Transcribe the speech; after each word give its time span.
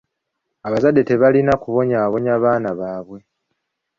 Abazadde 0.67 1.01
tebalina 1.09 1.53
kubonyaabonya 1.63 2.33
baana 2.43 2.69
baabwe. 2.79 3.19